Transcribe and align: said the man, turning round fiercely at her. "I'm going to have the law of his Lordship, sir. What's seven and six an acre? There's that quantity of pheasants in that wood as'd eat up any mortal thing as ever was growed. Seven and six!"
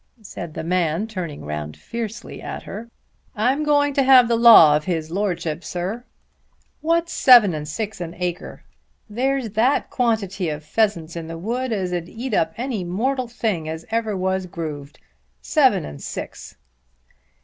said 0.23 0.55
the 0.55 0.63
man, 0.63 1.05
turning 1.05 1.45
round 1.45 1.77
fiercely 1.77 2.41
at 2.41 2.63
her. 2.63 2.89
"I'm 3.35 3.63
going 3.63 3.93
to 3.93 4.01
have 4.01 4.27
the 4.27 4.35
law 4.35 4.75
of 4.75 4.85
his 4.85 5.11
Lordship, 5.11 5.63
sir. 5.63 6.05
What's 6.81 7.13
seven 7.13 7.53
and 7.53 7.67
six 7.67 8.01
an 8.01 8.15
acre? 8.17 8.63
There's 9.07 9.51
that 9.51 9.91
quantity 9.91 10.49
of 10.49 10.63
pheasants 10.65 11.15
in 11.15 11.27
that 11.27 11.37
wood 11.37 11.71
as'd 11.71 12.09
eat 12.09 12.33
up 12.33 12.55
any 12.57 12.83
mortal 12.83 13.27
thing 13.27 13.69
as 13.69 13.85
ever 13.91 14.17
was 14.17 14.47
growed. 14.47 14.97
Seven 15.39 15.85
and 15.85 16.01
six!" 16.01 16.57